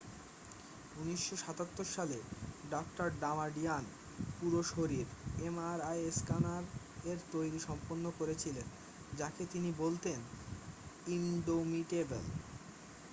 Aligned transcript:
"১৯৭৭ 0.99 1.83
সালে 1.89 2.17
ডাঃ 2.71 2.87
ডামাডিয়ান 3.19 3.83
"পুরো-শরীর" 4.37 5.07
এমআরআই 5.43 5.99
স্ক্যানার 6.11 6.63
এর 7.03 7.19
তৈরী 7.31 7.59
সম্পন্ন 7.59 8.05
করেছিলেন 8.19 8.67
যাকে 9.17 9.43
তিনি 9.45 9.69
বলতেন 9.77 10.19
"ইনডোমিটেবল""। 11.07 12.23